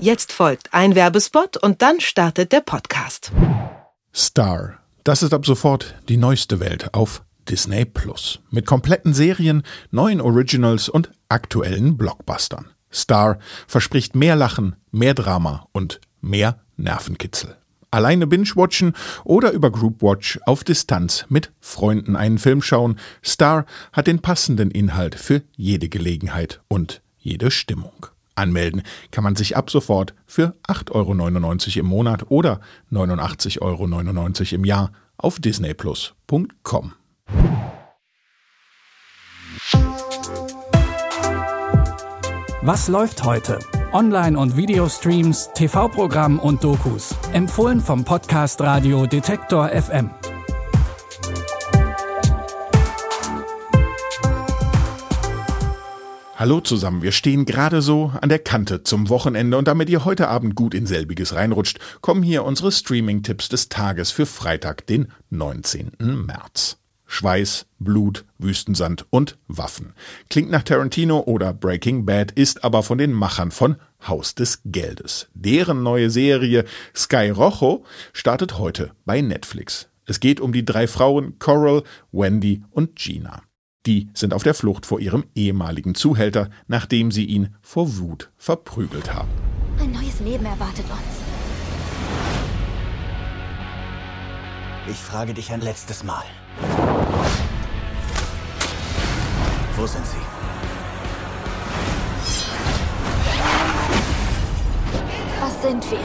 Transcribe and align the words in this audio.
Jetzt 0.00 0.30
folgt 0.30 0.72
ein 0.72 0.94
Werbespot 0.94 1.56
und 1.56 1.82
dann 1.82 2.00
startet 2.00 2.52
der 2.52 2.60
Podcast. 2.60 3.32
Star. 4.14 4.78
Das 5.02 5.24
ist 5.24 5.34
ab 5.34 5.44
sofort 5.44 5.96
die 6.08 6.16
neueste 6.16 6.60
Welt 6.60 6.94
auf 6.94 7.24
Disney 7.48 7.84
Plus. 7.84 8.38
Mit 8.50 8.64
kompletten 8.64 9.12
Serien, 9.12 9.64
neuen 9.90 10.20
Originals 10.20 10.88
und 10.88 11.10
aktuellen 11.28 11.96
Blockbustern. 11.96 12.66
Star 12.92 13.40
verspricht 13.66 14.14
mehr 14.14 14.36
Lachen, 14.36 14.76
mehr 14.92 15.14
Drama 15.14 15.66
und 15.72 16.00
mehr 16.20 16.60
Nervenkitzel. 16.76 17.56
Alleine 17.90 18.28
binge-watchen 18.28 18.92
oder 19.24 19.50
über 19.50 19.72
Groupwatch 19.72 20.38
auf 20.46 20.62
Distanz 20.62 21.24
mit 21.28 21.50
Freunden 21.58 22.14
einen 22.14 22.38
Film 22.38 22.62
schauen. 22.62 23.00
Star 23.24 23.66
hat 23.92 24.06
den 24.06 24.20
passenden 24.20 24.70
Inhalt 24.70 25.16
für 25.16 25.42
jede 25.56 25.88
Gelegenheit 25.88 26.60
und 26.68 27.02
jede 27.18 27.50
Stimmung. 27.50 28.06
Anmelden 28.38 28.82
kann 29.10 29.24
man 29.24 29.36
sich 29.36 29.56
ab 29.56 29.70
sofort 29.70 30.14
für 30.26 30.54
8,99 30.66 31.76
Euro 31.76 31.80
im 31.80 31.86
Monat 31.86 32.30
oder 32.30 32.60
89,99 32.92 33.60
Euro 33.60 34.54
im 34.54 34.64
Jahr 34.64 34.92
auf 35.16 35.38
disneyplus.com. 35.38 36.92
Was 42.62 42.88
läuft 42.88 43.24
heute? 43.24 43.58
Online- 43.92 44.38
und 44.38 44.56
Videostreams, 44.56 45.50
TV-Programm 45.54 46.38
und 46.38 46.62
Dokus. 46.62 47.14
Empfohlen 47.32 47.80
vom 47.80 48.04
Podcast 48.04 48.60
Radio 48.60 49.06
Detektor 49.06 49.68
FM. 49.68 50.10
Hallo 56.38 56.60
zusammen, 56.60 57.02
wir 57.02 57.10
stehen 57.10 57.46
gerade 57.46 57.82
so 57.82 58.12
an 58.20 58.28
der 58.28 58.38
Kante 58.38 58.84
zum 58.84 59.08
Wochenende 59.08 59.58
und 59.58 59.66
damit 59.66 59.90
ihr 59.90 60.04
heute 60.04 60.28
Abend 60.28 60.54
gut 60.54 60.72
in 60.72 60.86
selbiges 60.86 61.34
reinrutscht, 61.34 61.80
kommen 62.00 62.22
hier 62.22 62.44
unsere 62.44 62.70
Streaming-Tipps 62.70 63.48
des 63.48 63.68
Tages 63.70 64.12
für 64.12 64.24
Freitag, 64.24 64.86
den 64.86 65.10
19. 65.30 65.94
März. 65.98 66.76
Schweiß, 67.06 67.66
Blut, 67.80 68.24
Wüstensand 68.38 69.04
und 69.10 69.36
Waffen. 69.48 69.94
Klingt 70.30 70.48
nach 70.48 70.62
Tarantino 70.62 71.24
oder 71.26 71.52
Breaking 71.52 72.06
Bad, 72.06 72.30
ist 72.30 72.62
aber 72.62 72.84
von 72.84 72.98
den 72.98 73.12
Machern 73.12 73.50
von 73.50 73.74
Haus 74.06 74.36
des 74.36 74.60
Geldes. 74.64 75.26
Deren 75.34 75.82
neue 75.82 76.08
Serie 76.08 76.66
Sky 76.94 77.30
Rojo 77.30 77.84
startet 78.12 78.58
heute 78.58 78.92
bei 79.04 79.22
Netflix. 79.22 79.88
Es 80.06 80.20
geht 80.20 80.38
um 80.38 80.52
die 80.52 80.64
drei 80.64 80.86
Frauen 80.86 81.40
Coral, 81.40 81.82
Wendy 82.12 82.62
und 82.70 82.94
Gina. 82.94 83.42
Die 83.88 84.06
sind 84.12 84.34
auf 84.34 84.42
der 84.42 84.52
Flucht 84.52 84.84
vor 84.84 85.00
ihrem 85.00 85.24
ehemaligen 85.34 85.94
Zuhälter, 85.94 86.50
nachdem 86.66 87.10
sie 87.10 87.24
ihn 87.24 87.54
vor 87.62 87.96
Wut 87.96 88.30
verprügelt 88.36 89.14
haben. 89.14 89.30
Ein 89.80 89.92
neues 89.92 90.20
Leben 90.20 90.44
erwartet 90.44 90.84
uns. 90.90 91.00
Ich 94.90 94.98
frage 94.98 95.32
dich 95.32 95.50
ein 95.50 95.62
letztes 95.62 96.04
Mal. 96.04 96.22
Wo 99.74 99.86
sind 99.86 100.04
sie? 100.04 100.18
Was 105.40 105.62
sind 105.62 105.90
wir? 105.90 105.98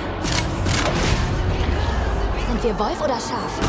Sind 2.47 2.63
wir 2.63 2.79
Wolf 2.79 3.01
oder 3.01 3.15
Schaf? 3.15 3.59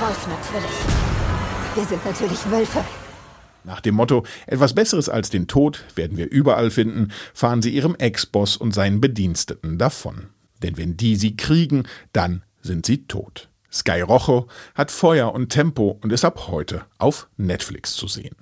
Wolf 0.00 0.26
natürlich. 0.26 1.05
Wir 1.76 1.84
sind 1.84 2.06
natürlich 2.06 2.50
Wölfe. 2.50 2.82
Nach 3.62 3.82
dem 3.82 3.96
Motto, 3.96 4.24
etwas 4.46 4.74
Besseres 4.74 5.10
als 5.10 5.28
den 5.28 5.46
Tod 5.46 5.84
werden 5.94 6.16
wir 6.16 6.30
überall 6.30 6.70
finden, 6.70 7.12
fahren 7.34 7.60
sie 7.60 7.68
ihrem 7.68 7.94
Ex-Boss 7.94 8.56
und 8.56 8.72
seinen 8.72 9.02
Bediensteten 9.02 9.76
davon. 9.76 10.28
Denn 10.62 10.78
wenn 10.78 10.96
die 10.96 11.16
sie 11.16 11.36
kriegen, 11.36 11.86
dann 12.14 12.42
sind 12.62 12.86
sie 12.86 13.06
tot. 13.06 13.50
Sky 13.70 14.00
Rojo 14.00 14.46
hat 14.74 14.90
Feuer 14.90 15.34
und 15.34 15.50
Tempo 15.50 15.98
und 16.00 16.14
ist 16.14 16.24
ab 16.24 16.48
heute 16.48 16.86
auf 16.96 17.28
Netflix 17.36 17.92
zu 17.92 18.08
sehen. 18.08 18.34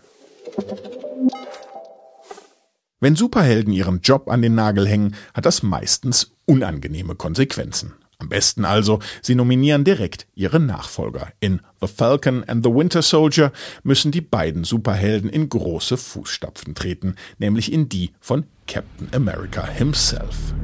Wenn 3.00 3.16
Superhelden 3.16 3.72
ihren 3.72 4.00
Job 4.00 4.30
an 4.30 4.42
den 4.42 4.54
Nagel 4.54 4.86
hängen, 4.86 5.16
hat 5.34 5.44
das 5.44 5.64
meistens 5.64 6.30
unangenehme 6.46 7.16
Konsequenzen. 7.16 7.94
Am 8.18 8.28
besten 8.28 8.64
also, 8.64 9.00
sie 9.22 9.34
nominieren 9.34 9.84
direkt 9.84 10.26
ihre 10.34 10.60
Nachfolger. 10.60 11.28
In 11.40 11.60
The 11.80 11.88
Falcon 11.88 12.44
and 12.44 12.64
the 12.64 12.72
Winter 12.72 13.02
Soldier 13.02 13.52
müssen 13.82 14.12
die 14.12 14.20
beiden 14.20 14.64
Superhelden 14.64 15.28
in 15.28 15.48
große 15.48 15.96
Fußstapfen 15.96 16.74
treten, 16.74 17.16
nämlich 17.38 17.72
in 17.72 17.88
die 17.88 18.12
von 18.20 18.44
Captain 18.66 19.08
America 19.12 19.66
himself. 19.66 20.54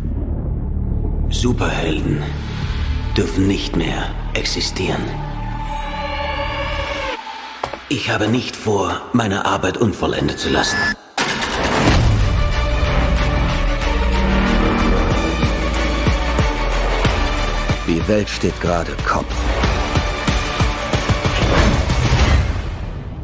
Superhelden 1.29 2.23
dürfen 3.17 3.47
nicht 3.47 3.77
mehr 3.77 4.11
existieren. 4.35 5.03
Ich 7.89 8.09
habe 8.09 8.29
nicht 8.29 8.55
vor, 8.55 9.03
meine 9.13 9.47
Arbeit 9.47 9.77
unvollendet 9.77 10.39
zu 10.39 10.49
lassen. 10.49 10.79
Die 17.91 18.07
Welt 18.07 18.29
steht 18.29 18.61
gerade 18.61 18.93
Kopf. 19.05 19.35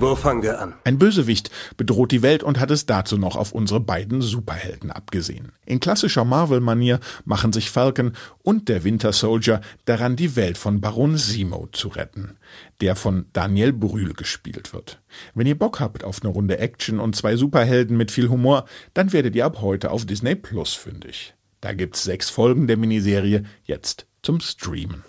Wo 0.00 0.16
fangen 0.16 0.42
wir 0.42 0.60
an? 0.60 0.74
Ein 0.82 0.98
Bösewicht 0.98 1.52
bedroht 1.76 2.10
die 2.10 2.22
Welt 2.22 2.42
und 2.42 2.58
hat 2.58 2.72
es 2.72 2.84
dazu 2.84 3.16
noch 3.16 3.36
auf 3.36 3.52
unsere 3.52 3.78
beiden 3.78 4.22
Superhelden 4.22 4.90
abgesehen. 4.90 5.52
In 5.66 5.78
klassischer 5.78 6.24
Marvel-Manier 6.24 6.98
machen 7.24 7.52
sich 7.52 7.70
Falcon 7.70 8.14
und 8.42 8.68
der 8.68 8.82
Winter 8.82 9.12
Soldier 9.12 9.60
daran, 9.84 10.16
die 10.16 10.34
Welt 10.34 10.58
von 10.58 10.80
Baron 10.80 11.16
Simo 11.16 11.68
zu 11.70 11.86
retten, 11.86 12.36
der 12.80 12.96
von 12.96 13.26
Daniel 13.32 13.72
Brühl 13.72 14.14
gespielt 14.14 14.74
wird. 14.74 15.00
Wenn 15.36 15.46
ihr 15.46 15.56
Bock 15.56 15.78
habt 15.78 16.02
auf 16.02 16.24
eine 16.24 16.32
Runde 16.32 16.58
Action 16.58 16.98
und 16.98 17.14
zwei 17.14 17.36
Superhelden 17.36 17.96
mit 17.96 18.10
viel 18.10 18.30
Humor, 18.30 18.64
dann 18.94 19.12
werdet 19.12 19.36
ihr 19.36 19.44
ab 19.44 19.60
heute 19.60 19.92
auf 19.92 20.06
Disney 20.06 20.34
Plus 20.34 20.74
fündig. 20.74 21.34
Da 21.60 21.72
gibt's 21.72 22.02
sechs 22.02 22.30
Folgen 22.30 22.66
der 22.66 22.76
Miniserie 22.76 23.44
jetzt 23.62 24.08
zum 24.26 24.40
Streamen. 24.40 25.04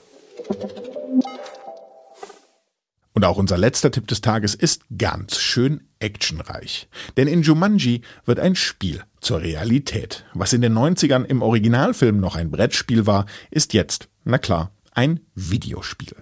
Und 3.13 3.25
auch 3.25 3.37
unser 3.37 3.57
letzter 3.57 3.89
Tipp 3.89 4.07
des 4.07 4.21
Tages 4.21 4.53
ist 4.53 4.83
ganz 4.95 5.39
schön 5.39 5.87
actionreich. 5.97 6.87
Denn 7.17 7.27
in 7.27 7.41
Jumanji 7.41 8.03
wird 8.25 8.39
ein 8.39 8.55
Spiel 8.55 9.01
zur 9.19 9.41
Realität. 9.41 10.23
Was 10.35 10.53
in 10.53 10.61
den 10.61 10.77
90ern 10.77 11.25
im 11.25 11.41
Originalfilm 11.41 12.19
noch 12.19 12.35
ein 12.35 12.51
Brettspiel 12.51 13.07
war, 13.07 13.25
ist 13.49 13.73
jetzt, 13.73 14.07
na 14.23 14.37
klar, 14.37 14.69
ein 14.91 15.21
Videospiel. 15.33 16.15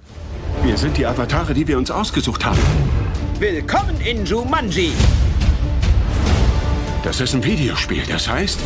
Wir 0.64 0.78
sind 0.78 0.96
die 0.96 1.06
Avatare, 1.06 1.54
die 1.54 1.68
wir 1.68 1.78
uns 1.78 1.92
ausgesucht 1.92 2.46
haben. 2.46 2.62
Willkommen 3.40 4.00
in 4.00 4.26
Jumanji! 4.26 4.94
Das 7.04 7.20
ist 7.20 7.34
ein 7.34 7.44
Videospiel, 7.44 8.04
das 8.08 8.30
heißt, 8.30 8.58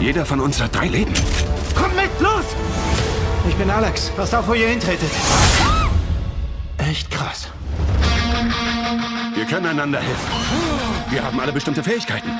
jeder 0.00 0.24
von 0.24 0.40
uns 0.40 0.58
hat 0.58 0.74
drei 0.74 0.88
Leben. 0.88 1.12
Komm 1.74 1.94
mit, 1.94 2.18
los! 2.18 2.31
Ich 3.48 3.54
bin 3.56 3.70
Alex. 3.70 4.10
Passt 4.10 4.34
auf, 4.34 4.46
wo 4.46 4.54
ihr 4.54 4.68
hintretet. 4.68 5.10
Echt 6.78 7.10
krass. 7.10 7.48
Wir 9.34 9.44
können 9.44 9.66
einander 9.66 10.00
helfen. 10.00 10.32
Wir 11.10 11.24
haben 11.24 11.40
alle 11.40 11.52
bestimmte 11.52 11.82
Fähigkeiten. 11.82 12.30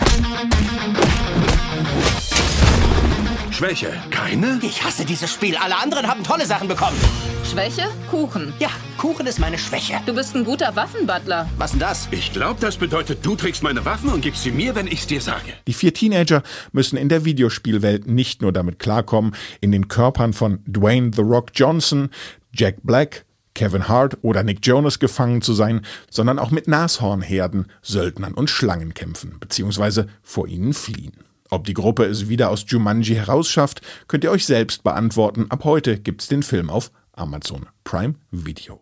Schwäche, 3.52 3.92
keine? 4.10 4.58
Ich 4.62 4.82
hasse 4.82 5.04
dieses 5.04 5.30
Spiel. 5.30 5.56
Alle 5.56 5.76
anderen 5.76 6.06
haben 6.06 6.24
tolle 6.24 6.46
Sachen 6.46 6.68
bekommen. 6.68 6.96
Schwäche? 7.44 7.82
Kuchen. 8.10 8.54
Ja, 8.58 8.70
Kuchen 8.96 9.26
ist 9.26 9.38
meine 9.38 9.58
Schwäche. 9.58 10.00
Du 10.06 10.14
bist 10.14 10.34
ein 10.34 10.42
guter 10.42 10.74
Waffenbutler. 10.74 11.46
Was 11.58 11.72
denn 11.72 11.80
das? 11.80 12.08
Ich 12.12 12.32
glaube, 12.32 12.58
das 12.60 12.78
bedeutet, 12.78 13.24
du 13.26 13.36
trägst 13.36 13.62
meine 13.62 13.84
Waffen 13.84 14.08
und 14.08 14.22
gibst 14.22 14.42
sie 14.42 14.52
mir, 14.52 14.74
wenn 14.74 14.86
ich's 14.86 15.06
dir 15.06 15.20
sage. 15.20 15.52
Die 15.66 15.74
vier 15.74 15.92
Teenager 15.92 16.42
müssen 16.72 16.96
in 16.96 17.10
der 17.10 17.26
Videospielwelt 17.26 18.06
nicht 18.06 18.40
nur 18.40 18.52
damit 18.52 18.78
klarkommen, 18.78 19.34
in 19.60 19.70
den 19.70 19.88
Körpern 19.88 20.32
von 20.32 20.60
Dwayne 20.66 21.10
The 21.14 21.22
Rock 21.22 21.50
Johnson, 21.54 22.08
Jack 22.54 22.76
Black, 22.82 23.26
Kevin 23.54 23.86
Hart 23.86 24.16
oder 24.22 24.44
Nick 24.44 24.66
Jonas 24.66 24.98
gefangen 24.98 25.42
zu 25.42 25.52
sein, 25.52 25.82
sondern 26.10 26.38
auch 26.38 26.50
mit 26.50 26.68
Nashornherden, 26.68 27.66
Söldnern 27.82 28.32
und 28.32 28.48
Schlangen 28.48 28.94
kämpfen, 28.94 29.36
beziehungsweise 29.40 30.08
vor 30.22 30.48
ihnen 30.48 30.72
fliehen. 30.72 31.12
Ob 31.52 31.64
die 31.64 31.74
Gruppe 31.74 32.04
es 32.06 32.30
wieder 32.30 32.48
aus 32.48 32.64
Jumanji 32.66 33.14
herausschafft, 33.14 33.82
könnt 34.08 34.24
ihr 34.24 34.30
euch 34.30 34.46
selbst 34.46 34.84
beantworten. 34.84 35.50
Ab 35.50 35.64
heute 35.64 35.98
gibt's 35.98 36.26
den 36.26 36.42
Film 36.42 36.70
auf 36.70 36.90
Amazon 37.12 37.66
Prime 37.84 38.14
Video. 38.30 38.80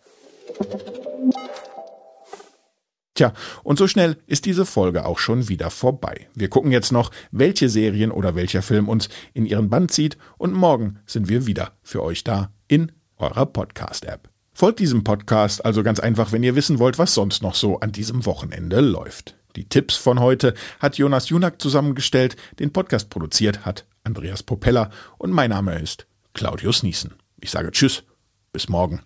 Tja, 3.15 3.33
und 3.65 3.77
so 3.77 3.89
schnell 3.89 4.19
ist 4.29 4.47
diese 4.47 4.65
Folge 4.65 5.05
auch 5.05 5.19
schon 5.19 5.49
wieder 5.49 5.69
vorbei. 5.71 6.29
Wir 6.37 6.49
gucken 6.49 6.71
jetzt 6.71 6.93
noch, 6.93 7.11
welche 7.33 7.69
Serien 7.69 8.13
oder 8.13 8.37
welcher 8.37 8.63
Film 8.63 8.89
uns 8.89 9.09
in 9.35 9.47
ihren 9.47 9.69
Band 9.69 9.91
zieht 9.91 10.17
und 10.39 10.55
morgen 10.55 11.01
sind 11.07 11.29
wir 11.29 11.47
wieder 11.47 11.73
für 11.83 12.05
euch 12.05 12.23
da 12.23 12.53
in 12.69 12.93
eurer 13.17 13.47
Podcast-App. 13.47 14.31
Folgt 14.53 14.79
diesem 14.79 15.03
Podcast 15.03 15.65
also 15.65 15.83
ganz 15.83 15.99
einfach, 15.99 16.31
wenn 16.31 16.45
ihr 16.45 16.55
wissen 16.55 16.79
wollt, 16.79 17.01
was 17.01 17.15
sonst 17.15 17.43
noch 17.43 17.57
so 17.57 17.81
an 17.81 17.91
diesem 17.91 18.27
Wochenende 18.27 18.81
läuft. 18.81 19.40
Die 19.57 19.69
Tipps 19.69 19.97
von 19.97 20.21
heute 20.21 20.55
hat 20.79 20.99
Jonas 20.99 21.29
Junak 21.29 21.61
zusammengestellt, 21.61 22.37
den 22.59 22.73
Podcast 22.73 23.11
produziert 23.11 23.65
hat 23.65 23.87
Andreas 24.05 24.43
Popella 24.43 24.91
und 25.19 25.31
mein 25.31 25.51
Name 25.51 25.79
ist 25.79 26.07
Claudius 26.35 26.83
Niesen. 26.83 27.15
Ich 27.41 27.51
sage 27.51 27.71
Tschüss, 27.71 28.05
bis 28.53 28.69
morgen. 28.69 29.03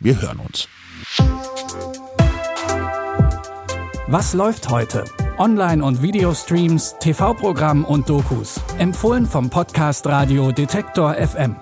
Wir 0.00 0.20
hören 0.20 0.40
uns. 0.40 0.68
Was 4.06 4.32
läuft 4.32 4.70
heute? 4.70 5.04
Online- 5.38 5.84
und 5.84 6.02
Videostreams, 6.02 6.96
TV-Programm 6.98 7.84
und 7.84 8.08
Dokus. 8.08 8.60
Empfohlen 8.78 9.26
vom 9.26 9.50
Podcast 9.50 10.06
Radio 10.06 10.50
Detektor 10.50 11.14
FM. 11.14 11.56